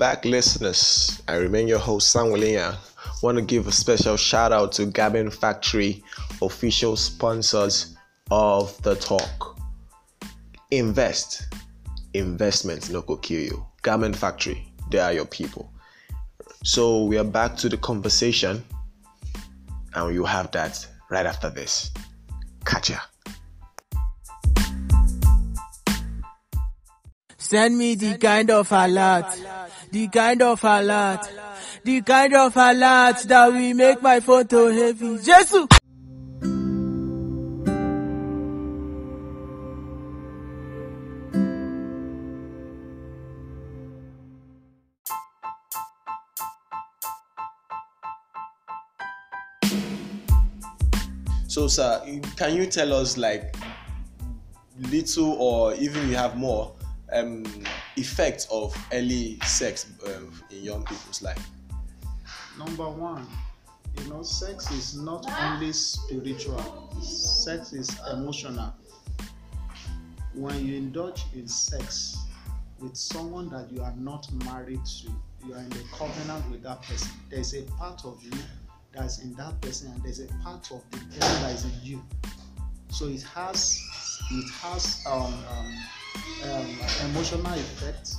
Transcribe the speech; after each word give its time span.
Back, 0.00 0.24
listeners. 0.24 1.20
I 1.28 1.34
remain 1.34 1.68
your 1.68 1.78
host, 1.78 2.10
Sam 2.10 2.30
William. 2.30 2.74
Want 3.22 3.36
to 3.36 3.42
give 3.42 3.66
a 3.66 3.70
special 3.70 4.16
shout 4.16 4.50
out 4.50 4.72
to 4.72 4.86
Gabin 4.86 5.30
Factory, 5.30 6.02
official 6.40 6.96
sponsors 6.96 7.94
of 8.30 8.80
the 8.80 8.94
talk. 8.94 9.58
Invest. 10.70 11.52
Investments 12.14 12.88
no 12.88 13.02
go 13.02 13.18
kill 13.18 13.42
you. 13.42 13.66
Garment 13.82 14.16
Factory, 14.16 14.72
they 14.90 15.00
are 15.00 15.12
your 15.12 15.26
people. 15.26 15.70
So 16.64 17.04
we 17.04 17.18
are 17.18 17.24
back 17.24 17.58
to 17.58 17.68
the 17.68 17.76
conversation, 17.76 18.64
and 19.94 20.14
you 20.14 20.24
have 20.24 20.50
that 20.52 20.86
right 21.10 21.26
after 21.26 21.50
this. 21.50 21.90
Catch 22.64 22.88
ya. 22.88 23.00
Send 27.36 27.76
me 27.76 27.96
the 27.96 28.16
kind 28.16 28.48
of 28.50 28.70
alert, 28.70 29.26
the 29.90 30.08
kind 30.08 30.42
of 30.42 30.62
alert, 30.62 31.28
the 31.84 32.00
kind 32.02 32.34
of 32.34 32.56
alert 32.56 33.18
that 33.26 33.52
will 33.52 33.74
make 33.74 34.02
my 34.02 34.20
photo 34.20 34.70
heavy. 34.72 35.18
Jesus! 35.18 35.66
So, 51.48 51.66
sir, 51.66 52.00
can 52.36 52.54
you 52.54 52.66
tell 52.66 52.92
us 52.92 53.18
like 53.18 53.56
little 54.78 55.32
or 55.32 55.74
even 55.74 56.08
you 56.08 56.14
have 56.14 56.36
more 56.36 56.72
um, 57.12 57.44
effects 58.00 58.46
of 58.50 58.76
early 58.92 59.38
sex 59.44 59.86
um, 60.06 60.32
in 60.50 60.64
young 60.64 60.84
people's 60.84 61.22
life? 61.22 61.48
Number 62.58 62.88
one, 62.88 63.26
you 63.98 64.10
know, 64.10 64.22
sex 64.22 64.70
is 64.70 64.96
not 64.96 65.26
only 65.40 65.72
spiritual, 65.72 66.90
sex 67.00 67.72
is 67.72 67.90
emotional. 68.12 68.74
When 70.34 70.64
you 70.66 70.76
indulge 70.76 71.24
in 71.34 71.46
sex 71.48 72.16
with 72.78 72.96
someone 72.96 73.50
that 73.50 73.70
you 73.72 73.82
are 73.82 73.94
not 73.96 74.26
married 74.44 74.84
to, 74.84 75.10
you 75.46 75.54
are 75.54 75.58
in 75.58 75.72
a 75.72 75.96
covenant 75.96 76.50
with 76.50 76.62
that 76.62 76.82
person, 76.82 77.10
there's 77.30 77.54
a 77.54 77.62
part 77.72 78.04
of 78.04 78.22
you 78.22 78.32
that's 78.92 79.18
in 79.20 79.34
that 79.34 79.60
person, 79.60 79.92
and 79.92 80.02
there's 80.02 80.20
a 80.20 80.26
part 80.42 80.70
of 80.70 80.82
the 80.90 80.98
person 80.98 81.42
that 81.42 81.54
is 81.54 81.64
in 81.64 81.72
you. 81.82 82.02
So 82.90 83.06
it 83.06 83.22
has 83.22 83.80
it 84.30 84.50
has 84.62 85.02
um, 85.08 85.32
um, 85.32 85.74
um, 86.44 86.66
emotional 87.10 87.54
effect, 87.54 88.14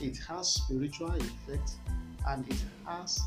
it 0.00 0.18
has 0.28 0.48
spiritual 0.48 1.12
effect, 1.12 1.72
and 2.28 2.48
it 2.48 2.62
has 2.86 3.20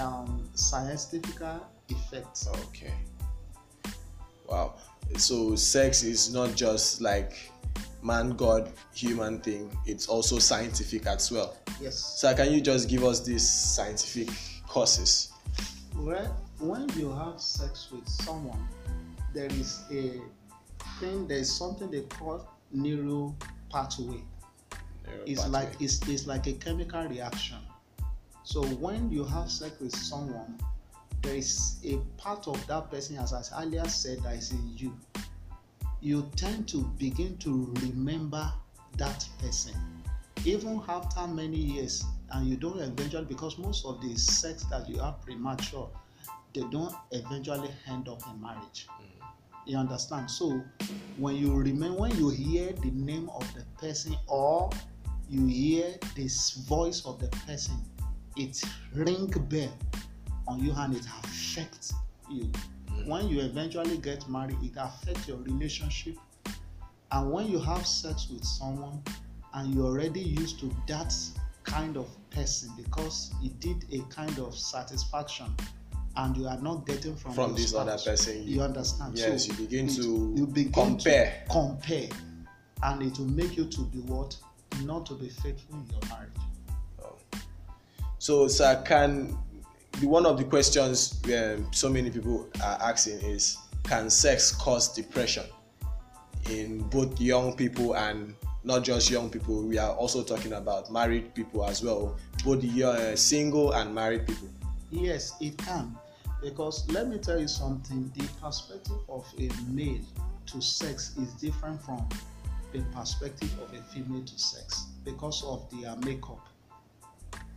um, 0.00 0.48
scientific 0.54 1.40
effects. 1.88 2.48
Okay. 2.68 2.92
Wow. 4.48 4.74
So 5.16 5.54
sex 5.56 6.02
is 6.02 6.32
not 6.32 6.54
just 6.54 7.00
like 7.00 7.50
man 8.02 8.30
god 8.30 8.70
human 8.94 9.40
thing, 9.40 9.70
it's 9.86 10.06
also 10.06 10.38
scientific 10.38 11.06
as 11.06 11.30
well. 11.30 11.56
Yes. 11.80 11.96
So 11.96 12.34
can 12.34 12.52
you 12.52 12.60
just 12.60 12.88
give 12.88 13.04
us 13.04 13.20
these 13.20 13.48
scientific 13.48 14.28
causes? 14.66 15.32
Well, 15.96 16.36
when 16.60 16.88
you 16.96 17.10
have 17.12 17.40
sex 17.40 17.88
with 17.90 18.08
someone, 18.08 18.68
there 19.34 19.46
is 19.46 19.82
a 19.90 20.20
thing, 21.00 21.26
there 21.26 21.38
is 21.38 21.54
something 21.54 21.90
they 21.90 22.02
call 22.02 22.46
neural 22.72 23.36
pathway. 23.70 24.22
It's 25.24 25.44
Neuropathy. 25.44 25.50
like 25.50 25.80
it's, 25.80 26.08
it's 26.08 26.26
like 26.26 26.46
a 26.46 26.52
chemical 26.54 27.06
reaction. 27.08 27.58
So 28.44 28.62
when 28.64 29.10
you 29.10 29.24
have 29.24 29.50
sex 29.50 29.80
with 29.80 29.94
someone, 29.94 30.58
there 31.22 31.34
is 31.34 31.78
a 31.84 31.96
part 32.16 32.46
of 32.46 32.64
that 32.68 32.90
person, 32.90 33.16
as 33.18 33.32
I 33.32 33.62
earlier 33.62 33.84
said, 33.88 34.22
that 34.22 34.36
is 34.36 34.52
in 34.52 34.72
you. 34.76 34.96
You 36.00 36.30
tend 36.36 36.68
to 36.68 36.84
begin 36.98 37.36
to 37.38 37.74
remember 37.82 38.48
that 38.98 39.28
person, 39.40 39.74
even 40.44 40.80
after 40.88 41.26
many 41.26 41.56
years, 41.56 42.04
and 42.32 42.46
you 42.48 42.56
don't 42.56 42.78
eventually 42.78 43.24
because 43.24 43.58
most 43.58 43.84
of 43.84 44.00
the 44.00 44.16
sex 44.16 44.64
that 44.70 44.88
you 44.88 44.98
have 44.98 45.20
premature, 45.22 45.90
they 46.54 46.62
don't 46.70 46.94
eventually 47.10 47.70
end 47.88 48.08
up 48.08 48.22
in 48.32 48.40
marriage. 48.40 48.86
Mm. 49.00 49.15
You 49.66 49.78
understand? 49.78 50.30
So 50.30 50.62
when 51.18 51.36
you 51.36 51.52
remember, 51.52 51.98
when 51.98 52.16
you 52.16 52.30
hear 52.30 52.72
the 52.72 52.90
name 52.92 53.28
of 53.34 53.52
the 53.54 53.64
person 53.80 54.16
or 54.28 54.70
you 55.28 55.46
hear 55.46 55.94
this 56.14 56.52
voice 56.68 57.04
of 57.04 57.18
the 57.18 57.28
person, 57.46 57.74
it 58.36 58.62
ring 58.94 59.26
bell 59.48 59.76
on 60.46 60.62
you 60.62 60.72
and 60.76 60.94
it 60.94 61.04
affects 61.04 61.94
you. 62.30 62.44
Mm. 62.44 63.06
When 63.06 63.28
you 63.28 63.40
eventually 63.40 63.98
get 63.98 64.28
married, 64.28 64.58
it 64.62 64.74
affects 64.76 65.26
your 65.26 65.38
relationship. 65.38 66.16
And 67.10 67.32
when 67.32 67.48
you 67.48 67.58
have 67.58 67.86
sex 67.86 68.28
with 68.30 68.44
someone 68.44 69.02
and 69.54 69.74
you're 69.74 69.86
already 69.86 70.20
used 70.20 70.60
to 70.60 70.74
that 70.86 71.14
kind 71.64 71.96
of 71.96 72.08
person 72.30 72.70
because 72.76 73.32
it 73.42 73.58
did 73.58 73.84
a 73.92 74.00
kind 74.12 74.38
of 74.38 74.56
satisfaction 74.56 75.54
and 76.16 76.36
you 76.36 76.46
are 76.48 76.58
not 76.60 76.86
getting 76.86 77.14
from, 77.16 77.32
From 77.32 77.54
this 77.54 77.74
other 77.74 77.96
person, 77.98 78.42
You 78.46 78.62
understand? 78.62 79.16
yes, 79.18 79.46
you 79.48 79.54
begin 79.54 79.88
to 79.88 80.32
you 80.36 80.46
begin 80.46 80.72
compare. 80.72 81.42
to 81.46 81.52
compare, 81.52 82.08
and 82.82 83.02
it 83.02 83.18
will 83.18 83.26
make 83.26 83.56
you 83.56 83.66
to 83.66 83.80
be 83.82 83.98
what 84.00 84.36
not 84.82 85.06
to 85.06 85.14
be 85.14 85.28
faithful 85.28 85.76
in 85.76 85.86
your 85.90 86.00
marriage. 86.08 86.30
So, 88.18 88.48
sir, 88.48 88.82
can 88.84 89.36
the 90.00 90.06
one 90.06 90.26
of 90.26 90.38
the 90.38 90.44
questions 90.44 91.20
um, 91.26 91.68
so 91.72 91.88
many 91.88 92.10
people 92.10 92.48
are 92.62 92.78
asking 92.82 93.20
is 93.20 93.56
can 93.84 94.10
sex 94.10 94.52
cause 94.52 94.92
depression 94.92 95.44
in 96.50 96.80
both 96.88 97.20
young 97.20 97.54
people 97.56 97.94
and 97.94 98.34
not 98.64 98.82
just 98.84 99.10
young 99.10 99.30
people? 99.30 99.62
We 99.62 99.78
are 99.78 99.92
also 99.94 100.22
talking 100.24 100.54
about 100.54 100.90
married 100.90 101.34
people 101.34 101.64
as 101.64 101.82
well, 101.82 102.16
both 102.44 102.62
the 102.62 102.84
uh, 102.84 103.16
single 103.16 103.72
and 103.72 103.94
married 103.94 104.26
people. 104.26 104.48
Yes, 104.90 105.34
it 105.40 105.56
can. 105.58 105.96
Because 106.42 106.88
let 106.90 107.08
me 107.08 107.18
tell 107.18 107.40
you 107.40 107.48
something 107.48 108.10
the 108.14 108.26
perspective 108.40 108.98
of 109.08 109.26
a 109.38 109.48
male 109.68 110.04
to 110.46 110.60
sex 110.60 111.16
is 111.16 111.32
different 111.34 111.82
from 111.82 112.06
the 112.72 112.80
perspective 112.94 113.50
of 113.60 113.72
a 113.72 113.82
female 113.82 114.22
to 114.22 114.38
sex 114.38 114.86
because 115.04 115.42
of 115.44 115.68
their 115.70 115.96
makeup. 115.96 116.46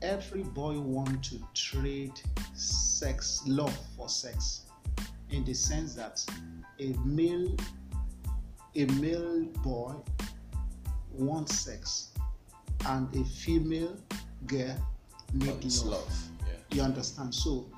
Every 0.01 0.43
boy 0.43 0.79
want 0.79 1.23
to 1.25 1.39
trade 1.53 2.19
sex, 2.53 3.41
love 3.45 3.77
for 3.97 4.07
sex, 4.07 4.61
in 5.29 5.43
the 5.43 5.53
sense 5.53 5.93
that 5.95 6.23
a 6.79 6.93
male, 7.03 7.55
a 8.75 8.85
male 8.85 9.43
boy 9.61 9.93
wants 11.11 11.59
sex, 11.59 12.13
and 12.85 13.13
a 13.13 13.23
female 13.25 13.97
girl 14.47 14.75
need 15.33 15.65
It's 15.65 15.83
love. 15.83 15.91
love. 15.91 16.29
Yeah. 16.47 16.77
You 16.77 16.81
understand? 16.83 17.35
So, 17.35 17.69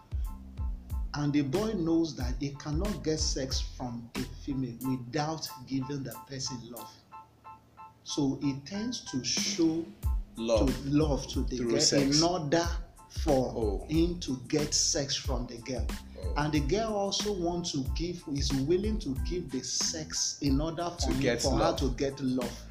and 1.16 1.33
the 1.33 1.41
boy 1.41 1.73
knows 1.73 2.16
that 2.16 2.33
he 2.39 2.49
cannot 2.59 3.03
get 3.03 3.19
sex 3.19 3.61
from 3.77 4.09
a 4.16 4.19
female 4.44 4.75
without 4.89 5.47
giving 5.67 6.03
the 6.03 6.13
person 6.29 6.57
love. 6.69 6.89
So 8.03 8.39
he 8.41 8.53
tends 8.66 9.01
to 9.11 9.23
show 9.23 9.85
Love. 10.38 10.67
to 10.83 10.89
love 10.89 11.27
to 11.27 11.41
the 11.44 11.57
Through 11.57 11.72
girl 11.72 11.79
sex. 11.79 12.17
in 12.17 12.23
order 12.23 12.67
for 13.09 13.53
Oh. 13.55 13.85
him 13.90 14.19
to 14.22 14.40
get 14.47 14.73
sex 14.73 15.16
from 15.16 15.46
the 15.47 15.58
girl. 15.58 15.85
Oh. 15.90 16.34
And 16.37 16.53
the 16.53 16.61
girl 16.61 16.93
also 16.93 17.34
wants 17.34 17.73
to 17.73 17.84
give, 17.96 18.23
is 18.34 18.52
willing 18.53 18.97
to 18.99 19.09
give 19.29 19.52
the 19.52 19.61
sex 19.63 20.37
in 20.41 20.61
order 20.61 20.90
for, 20.91 21.08
To 21.08 21.13
him- 21.13 21.19
get 21.19 21.41
for 21.41 21.58
her 21.58 21.75
to 21.78 21.90
get 21.91 22.19
love. 22.22 22.63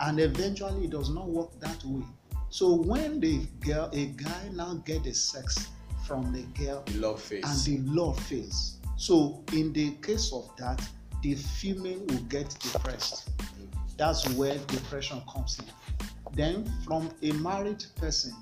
And 0.00 0.20
eventually 0.20 0.84
it 0.84 0.90
does 0.90 1.10
not 1.10 1.28
work 1.28 1.58
that 1.60 1.84
way. 1.84 2.04
So 2.50 2.72
when 2.74 3.18
the 3.20 3.38
girl, 3.60 3.90
a 3.92 4.06
guy 4.06 4.48
now 4.52 4.74
get 4.86 5.02
the 5.04 5.12
sex 5.12 5.68
from 6.06 6.32
the 6.32 6.42
girl, 6.64 6.82
The 6.86 6.98
love 6.98 7.20
phase. 7.20 7.44
and 7.44 7.60
the 7.86 7.90
love 7.92 8.18
fails. 8.20 8.78
So 8.96 9.42
in 9.52 9.72
the 9.72 9.92
case 10.02 10.32
of 10.32 10.50
that, 10.58 10.86
the 11.22 11.34
female 11.34 12.00
will 12.08 12.22
get 12.28 12.48
depressed. 12.60 13.30
That's 13.96 14.28
where 14.34 14.56
depression 14.66 15.22
comes 15.32 15.58
in. 15.58 15.64
Then 16.34 16.70
from 16.84 17.10
a 17.22 17.32
married 17.32 17.84
person, 17.96 18.34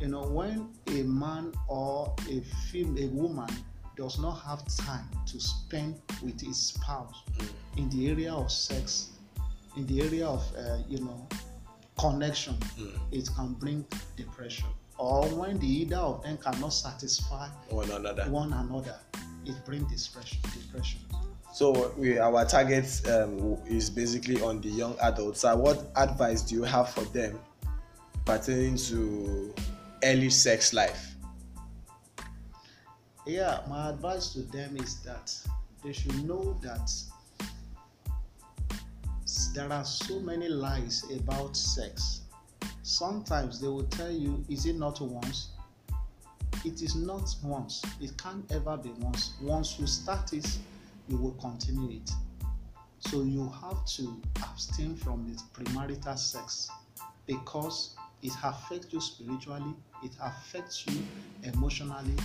you 0.00 0.08
know, 0.08 0.22
when 0.22 0.68
a 0.88 1.02
man 1.02 1.52
or 1.68 2.14
a 2.28 2.40
female, 2.70 3.04
a 3.04 3.08
woman 3.08 3.48
does 3.96 4.18
not 4.18 4.40
have 4.46 4.64
time 4.76 5.06
to 5.26 5.38
spend 5.40 6.00
with 6.22 6.40
his 6.40 6.56
spouse 6.58 7.22
in 7.76 7.88
the 7.90 8.08
area 8.08 8.32
of 8.32 8.50
sex, 8.50 9.10
in 9.76 9.86
the 9.86 10.00
area 10.02 10.26
of 10.26 10.42
uh, 10.56 10.78
you 10.88 10.98
know 11.00 11.28
connection, 11.98 12.56
it 13.12 13.28
can 13.36 13.52
bring 13.54 13.84
depression. 14.16 14.66
Or 15.00 15.26
when 15.28 15.58
the 15.58 15.66
either 15.66 15.96
of 15.96 16.22
them 16.22 16.36
cannot 16.36 16.74
satisfy 16.74 17.48
one 17.70 17.90
another. 17.90 18.24
one 18.24 18.52
another, 18.52 18.96
it 19.46 19.56
brings 19.64 20.06
depression. 20.06 20.40
Depression. 20.42 21.00
So 21.54 21.94
we, 21.96 22.18
our 22.18 22.44
target 22.44 23.00
um, 23.08 23.56
is 23.66 23.88
basically 23.88 24.42
on 24.42 24.60
the 24.60 24.68
young 24.68 24.96
adults. 25.00 25.40
So 25.40 25.56
what 25.56 25.90
advice 25.96 26.42
do 26.42 26.54
you 26.54 26.64
have 26.64 26.90
for 26.90 27.04
them, 27.16 27.40
pertaining 28.26 28.76
to 28.76 29.54
early 30.04 30.28
sex 30.28 30.74
life? 30.74 31.16
Yeah, 33.26 33.60
my 33.70 33.88
advice 33.88 34.34
to 34.34 34.42
them 34.42 34.76
is 34.76 35.00
that 35.00 35.34
they 35.82 35.94
should 35.94 36.24
know 36.24 36.58
that 36.60 36.92
there 39.54 39.72
are 39.72 39.84
so 39.84 40.20
many 40.20 40.50
lies 40.50 41.04
about 41.16 41.56
sex. 41.56 42.19
Sometimes 42.90 43.60
they 43.60 43.68
will 43.68 43.84
tell 43.84 44.10
you, 44.10 44.44
is 44.48 44.66
it 44.66 44.74
not 44.74 45.00
once? 45.00 45.50
It 46.64 46.82
is 46.82 46.96
not 46.96 47.36
once. 47.40 47.84
It 48.00 48.18
can't 48.18 48.44
ever 48.50 48.76
be 48.76 48.90
once. 48.98 49.34
Once 49.40 49.78
you 49.78 49.86
start 49.86 50.32
it, 50.32 50.58
you 51.08 51.16
will 51.16 51.36
continue 51.40 51.98
it. 51.98 52.10
So 52.98 53.22
you 53.22 53.48
have 53.62 53.86
to 53.86 54.20
abstain 54.42 54.96
from 54.96 55.24
this 55.30 55.40
premarital 55.54 56.18
sex 56.18 56.68
because 57.26 57.94
it 58.22 58.32
affects 58.42 58.92
you 58.92 59.00
spiritually, 59.00 59.72
it 60.02 60.16
affects 60.20 60.84
you 60.88 61.00
emotionally, 61.44 62.16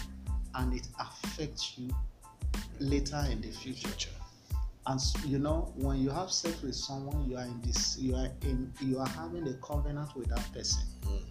and 0.56 0.74
it 0.74 0.88
affects 1.00 1.78
you 1.78 1.96
later 2.80 3.24
in 3.30 3.40
the 3.40 3.52
future. 3.52 4.10
And 4.88 5.02
you 5.26 5.40
know, 5.40 5.74
when 5.76 5.98
you 5.98 6.10
have 6.10 6.32
sex 6.32 6.62
with 6.62 6.76
someone, 6.76 7.30
you 7.30 7.38
are 7.38 7.46
in 7.46 7.62
this, 7.62 7.98
you 7.98 8.16
are 8.16 8.30
in, 8.42 8.72
you 8.82 9.00
are 9.00 9.08
having 9.08 9.48
a 9.48 9.54
covenant 9.56 10.16
with 10.16 10.30
that 10.30 10.54
person. 10.54 10.84
Mm 11.04 11.26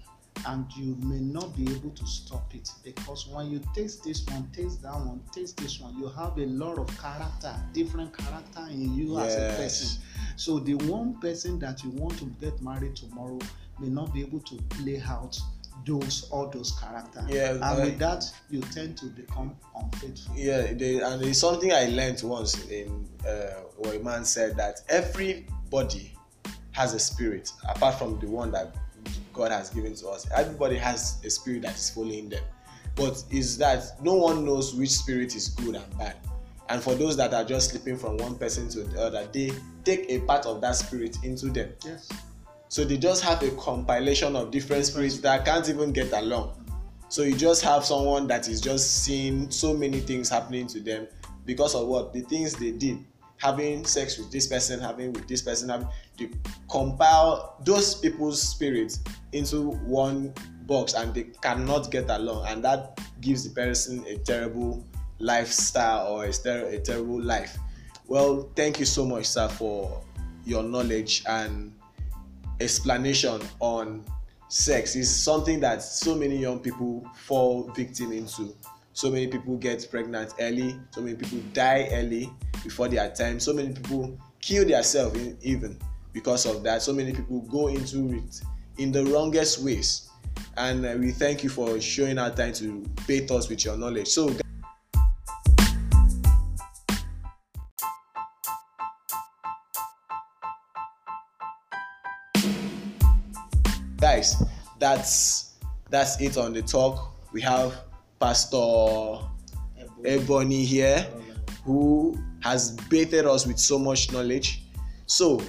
and 0.46 0.70
you 0.76 0.96
may 1.00 1.20
not 1.20 1.56
be 1.56 1.64
able 1.74 1.90
to 1.90 2.06
stop 2.06 2.54
it 2.54 2.70
because 2.82 3.26
when 3.28 3.50
you 3.50 3.60
taste 3.74 4.04
this 4.04 4.24
one, 4.26 4.48
taste 4.52 4.82
that 4.82 4.94
one, 4.94 5.20
taste 5.32 5.56
this 5.56 5.80
one, 5.80 5.96
you 5.98 6.08
have 6.08 6.36
a 6.38 6.46
lot 6.46 6.78
of 6.78 6.86
character, 7.00 7.54
different 7.72 8.16
character 8.16 8.66
in 8.70 8.94
you 8.94 9.18
yes. 9.18 9.34
as 9.34 9.36
a 9.36 9.56
person. 9.56 10.02
So 10.36 10.58
the 10.58 10.74
one 10.74 11.18
person 11.20 11.58
that 11.60 11.82
you 11.82 11.90
want 11.90 12.18
to 12.18 12.26
get 12.40 12.60
married 12.60 12.96
tomorrow 12.96 13.38
may 13.78 13.88
not 13.88 14.12
be 14.12 14.20
able 14.20 14.40
to 14.40 14.56
play 14.70 15.02
out 15.06 15.38
those 15.86 16.28
all 16.30 16.48
those 16.48 16.72
characters. 16.80 17.24
Yeah, 17.28 17.58
and 17.60 17.82
with 17.82 17.98
that, 17.98 18.24
you 18.50 18.60
tend 18.60 18.96
to 18.98 19.06
become 19.06 19.56
unfaithful. 19.76 20.34
Yeah, 20.36 20.72
they, 20.72 21.00
and 21.00 21.22
it's 21.22 21.38
something 21.38 21.72
I 21.72 21.86
learned 21.86 22.22
once 22.24 22.66
in 22.68 23.08
uh, 23.26 23.62
where 23.76 23.94
a 23.94 24.02
man 24.02 24.24
said 24.24 24.56
that 24.56 24.80
everybody 24.88 26.12
has 26.72 26.94
a 26.94 26.98
spirit 26.98 27.50
apart 27.68 27.96
from 27.96 28.18
the 28.18 28.26
one 28.26 28.50
that 28.52 28.74
God 29.32 29.50
has 29.50 29.70
given 29.70 29.94
to 29.96 30.08
us. 30.08 30.26
Everybody 30.34 30.76
has 30.76 31.20
a 31.24 31.30
spirit 31.30 31.62
that 31.62 31.74
is 31.74 31.90
following 31.90 32.28
them. 32.28 32.42
But 32.96 33.24
is 33.30 33.58
that 33.58 34.00
no 34.02 34.14
one 34.14 34.44
knows 34.44 34.74
which 34.74 34.90
spirit 34.90 35.34
is 35.34 35.48
good 35.48 35.74
and 35.74 35.98
bad. 35.98 36.16
And 36.68 36.82
for 36.82 36.94
those 36.94 37.16
that 37.16 37.34
are 37.34 37.44
just 37.44 37.70
slipping 37.70 37.98
from 37.98 38.16
one 38.18 38.36
person 38.36 38.68
to 38.70 38.84
the 38.84 39.00
other, 39.00 39.28
they 39.32 39.50
take 39.84 40.06
a 40.08 40.20
part 40.20 40.46
of 40.46 40.60
that 40.62 40.76
spirit 40.76 41.18
into 41.22 41.46
them. 41.46 41.72
Yes. 41.84 42.08
So 42.74 42.84
they 42.84 42.96
just 42.96 43.22
have 43.22 43.40
a 43.44 43.52
compilation 43.52 44.34
of 44.34 44.50
different 44.50 44.84
spirits 44.84 45.18
that 45.18 45.44
can't 45.44 45.68
even 45.68 45.92
get 45.92 46.12
along. 46.12 46.66
So 47.08 47.22
you 47.22 47.36
just 47.36 47.62
have 47.62 47.84
someone 47.84 48.26
that 48.26 48.48
is 48.48 48.60
just 48.60 49.04
seeing 49.04 49.48
so 49.48 49.72
many 49.72 50.00
things 50.00 50.28
happening 50.28 50.66
to 50.66 50.80
them 50.80 51.06
because 51.46 51.76
of 51.76 51.86
what 51.86 52.12
the 52.12 52.22
things 52.22 52.52
they 52.54 52.72
did 52.72 52.98
having 53.36 53.84
sex 53.84 54.18
with 54.18 54.32
this 54.32 54.48
person, 54.48 54.80
having 54.80 55.12
with 55.12 55.28
this 55.28 55.40
person, 55.40 55.68
having 55.68 55.86
to 56.16 56.28
compile 56.68 57.54
those 57.64 57.94
people's 57.94 58.42
spirits 58.42 58.98
into 59.30 59.70
one 59.84 60.34
box 60.62 60.94
and 60.94 61.14
they 61.14 61.28
cannot 61.42 61.92
get 61.92 62.10
along 62.10 62.44
and 62.48 62.64
that 62.64 62.98
gives 63.20 63.48
the 63.48 63.54
person 63.54 64.04
a 64.08 64.18
terrible 64.18 64.84
lifestyle 65.20 66.08
or 66.08 66.24
a, 66.24 66.32
ter- 66.32 66.66
a 66.66 66.80
terrible 66.80 67.22
life. 67.22 67.56
Well, 68.08 68.50
thank 68.56 68.80
you 68.80 68.84
so 68.84 69.06
much, 69.06 69.26
sir, 69.26 69.46
for 69.46 70.02
your 70.44 70.64
knowledge 70.64 71.22
and 71.28 71.72
explanation 72.60 73.40
on 73.60 74.04
sex. 74.48 74.96
It's 74.96 75.10
something 75.10 75.60
that 75.60 75.82
so 75.82 76.14
many 76.14 76.36
young 76.36 76.60
people 76.60 77.06
fall 77.14 77.70
victim 77.74 78.12
into. 78.12 78.54
So 78.92 79.10
many 79.10 79.26
people 79.26 79.56
get 79.56 79.86
pregnant 79.90 80.34
early, 80.40 80.78
so 80.90 81.00
many 81.00 81.16
people 81.16 81.40
die 81.52 81.88
early 81.90 82.30
before 82.62 82.88
their 82.88 83.10
time, 83.10 83.40
so 83.40 83.52
many 83.52 83.72
people 83.72 84.16
kill 84.40 84.66
themselves 84.66 85.18
even 85.42 85.78
because 86.12 86.46
of 86.46 86.62
that. 86.62 86.82
So 86.82 86.92
many 86.92 87.12
people 87.12 87.40
go 87.40 87.68
into 87.68 88.14
it 88.14 88.40
in 88.78 88.92
the 88.92 89.04
wrongest 89.06 89.64
ways. 89.64 90.08
And 90.56 90.86
uh, 90.86 90.94
we 90.98 91.10
thank 91.10 91.42
you 91.42 91.50
for 91.50 91.80
showing 91.80 92.18
our 92.18 92.30
time 92.30 92.52
to 92.54 92.84
bait 93.06 93.30
us 93.30 93.48
with 93.48 93.64
your 93.64 93.76
knowledge. 93.76 94.08
So, 94.08 94.34
guys, 104.24 104.42
that's 104.78 105.54
that's 105.90 106.20
it 106.20 106.36
on 106.36 106.52
the 106.52 106.62
talk. 106.62 107.14
We 107.32 107.40
have 107.42 107.74
Pastor 108.20 109.18
Ebony 110.04 110.64
here, 110.64 111.06
who 111.64 112.18
has 112.40 112.72
baited 112.88 113.26
us 113.26 113.46
with 113.46 113.58
so 113.58 113.78
much 113.78 114.12
knowledge. 114.12 114.62
So, 115.06 115.42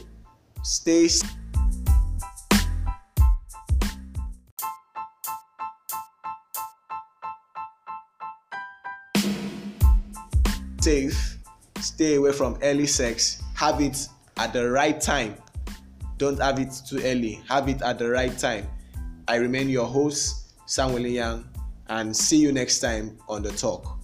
stay. 0.63 1.09
safe 10.81 11.39
stay 11.79 12.13
away 12.13 12.31
from 12.31 12.59
early 12.61 12.85
sex 12.85 13.41
have 13.55 13.81
it 13.81 14.07
at 14.37 14.53
the 14.53 14.69
right 14.69 15.01
time 15.01 15.35
don't 16.17 16.39
have 16.39 16.59
it 16.59 16.73
too 16.87 17.01
early. 17.03 17.41
Have 17.49 17.67
it 17.69 17.81
at 17.81 17.99
the 17.99 18.09
right 18.09 18.37
time. 18.37 18.67
I 19.27 19.35
remain 19.35 19.69
your 19.69 19.85
host 19.85 20.53
samuel 20.65 21.05
young 21.07 21.47
and 21.87 22.15
see 22.15 22.37
you 22.37 22.51
next 22.51 22.79
time 22.79 23.17
on 23.27 23.43
the 23.43 23.51
talk 23.51 23.99